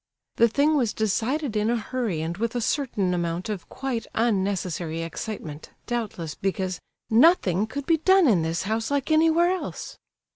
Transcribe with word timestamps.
The 0.37 0.47
thing 0.47 0.75
was 0.75 0.93
decided 0.95 1.55
in 1.55 1.69
a 1.69 1.77
hurry 1.77 2.21
and 2.21 2.35
with 2.35 2.55
a 2.55 2.59
certain 2.61 3.13
amount 3.13 3.49
of 3.49 3.69
quite 3.69 4.07
unnecessary 4.15 5.03
excitement, 5.03 5.69
doubtless 5.85 6.33
because 6.33 6.79
"nothing 7.11 7.67
could 7.67 7.85
be 7.85 7.97
done 7.97 8.27
in 8.27 8.41
this 8.41 8.63
house 8.63 8.89
like 8.89 9.11
anywhere 9.11 9.51
else." 9.51 9.99